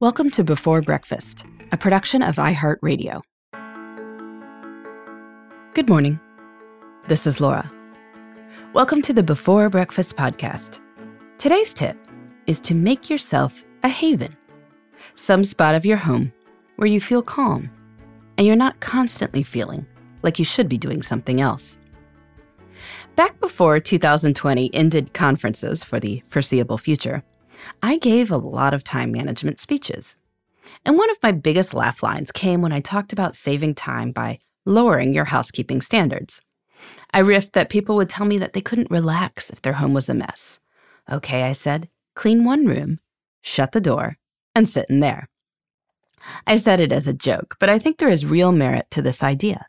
[0.00, 3.20] Welcome to Before Breakfast, a production of iHeartRadio.
[5.74, 6.18] Good morning.
[7.06, 7.70] This is Laura.
[8.72, 10.80] Welcome to the Before Breakfast podcast.
[11.36, 11.98] Today's tip
[12.46, 14.34] is to make yourself a haven,
[15.16, 16.32] some spot of your home
[16.76, 17.70] where you feel calm
[18.38, 19.84] and you're not constantly feeling
[20.22, 21.76] like you should be doing something else.
[23.16, 27.22] Back before 2020 ended conferences for the foreseeable future,
[27.82, 30.14] I gave a lot of time management speeches.
[30.84, 34.38] And one of my biggest laugh lines came when I talked about saving time by
[34.64, 36.40] lowering your housekeeping standards.
[37.12, 40.08] I riffed that people would tell me that they couldn't relax if their home was
[40.08, 40.58] a mess.
[41.10, 43.00] Okay, I said, clean one room,
[43.42, 44.16] shut the door,
[44.54, 45.28] and sit in there.
[46.46, 49.22] I said it as a joke, but I think there is real merit to this
[49.22, 49.66] idea.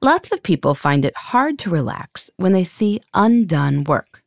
[0.00, 4.22] Lots of people find it hard to relax when they see undone work,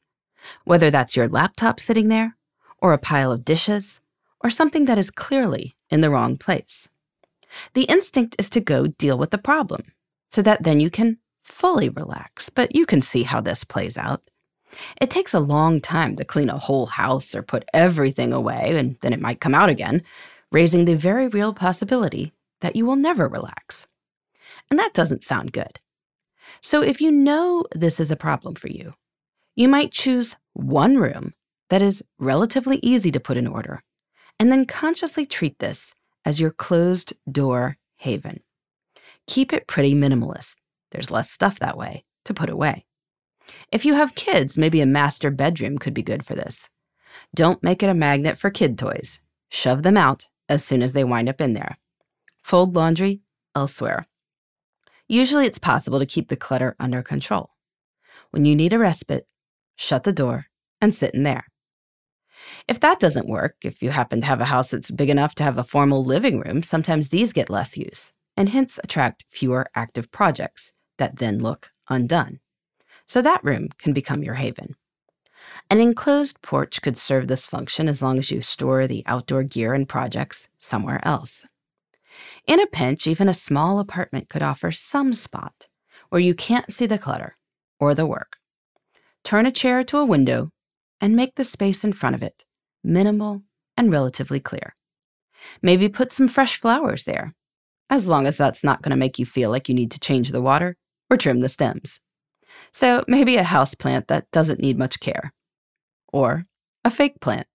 [0.66, 2.38] whether that's your laptop sitting there
[2.82, 4.02] or a pile of dishes,
[4.44, 6.90] or something that is clearly in the wrong place.
[7.74, 9.94] The instinct is to go deal with the problem
[10.32, 14.22] so that then you can fully relax, but you can see how this plays out.
[15.02, 18.98] It takes a long time to clean a whole house or put everything away, and
[19.02, 20.04] then it might come out again,
[20.52, 23.88] raising the very real possibility that you will never relax.
[24.70, 25.80] And that doesn't sound good.
[26.62, 28.94] So if you know this is a problem for you,
[29.56, 31.34] you might choose one room
[31.72, 33.82] that is relatively easy to put in order,
[34.38, 35.94] and then consciously treat this
[36.26, 38.42] as your closed door haven.
[39.26, 40.56] Keep it pretty minimalist.
[40.92, 42.86] There's less stuff that way to put away.
[43.72, 46.68] If you have kids, maybe a master bedroom could be good for this.
[47.34, 49.22] Don't make it a magnet for kid toys.
[49.50, 51.78] Shove them out as soon as they wind up in there.
[52.44, 53.22] Fold laundry
[53.56, 54.06] elsewhere.
[55.08, 57.52] Usually it's possible to keep the clutter under control.
[58.32, 59.26] When you need a respite,
[59.78, 60.48] shut the door
[60.82, 61.46] and sit in there.
[62.68, 65.44] If that doesn't work, if you happen to have a house that's big enough to
[65.44, 70.12] have a formal living room, sometimes these get less use and hence attract fewer active
[70.12, 72.40] projects that then look undone.
[73.08, 74.76] So that room can become your haven.
[75.70, 79.74] An enclosed porch could serve this function as long as you store the outdoor gear
[79.74, 81.46] and projects somewhere else.
[82.48, 85.68] In a pinch, even a small apartment could offer some spot
[86.10, 87.38] where you can't see the clutter
[87.80, 88.38] or the work.
[89.24, 90.52] Turn a chair to a window
[91.02, 92.46] and make the space in front of it
[92.84, 93.42] minimal
[93.76, 94.76] and relatively clear.
[95.62, 97.34] Maybe put some fresh flowers there,
[97.90, 100.32] as long as that's not going to make you feel like you need to change
[100.32, 100.78] the water
[101.10, 102.00] or trim the stems.
[102.72, 105.34] So maybe a house plant that doesn't need much care,
[106.14, 106.46] or
[106.86, 107.48] a fake plant.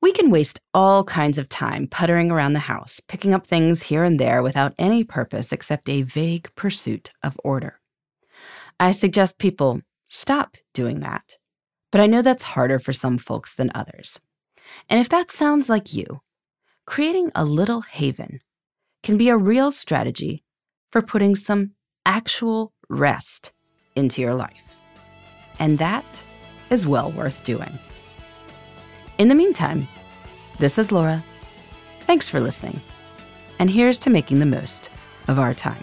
[0.00, 4.04] We can waste all kinds of time puttering around the house, picking up things here
[4.04, 7.80] and there without any purpose except a vague pursuit of order.
[8.78, 11.36] I suggest people stop doing that
[11.90, 14.20] but I know that's harder for some folks than others.
[14.88, 16.20] And if that sounds like you,
[16.86, 18.40] creating a little haven
[19.02, 20.44] can be a real strategy
[20.90, 21.72] for putting some
[22.04, 23.52] actual rest
[23.94, 24.62] into your life.
[25.58, 26.04] And that
[26.70, 27.78] is well worth doing.
[29.18, 29.88] In the meantime,
[30.58, 31.24] this is Laura.
[32.00, 32.80] Thanks for listening.
[33.58, 34.90] And here's to making the most
[35.28, 35.82] of our time.